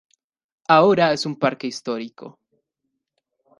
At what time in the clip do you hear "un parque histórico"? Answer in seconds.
1.27-2.39